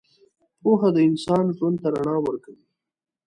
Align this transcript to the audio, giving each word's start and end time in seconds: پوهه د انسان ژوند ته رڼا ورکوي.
پوهه 0.61 0.89
د 0.95 0.97
انسان 1.09 1.45
ژوند 1.57 1.77
ته 1.81 1.87
رڼا 1.95 2.15
ورکوي. 2.21 2.65